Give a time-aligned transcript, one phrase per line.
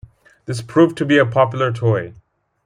[0.45, 2.15] This proved to be a popular toy.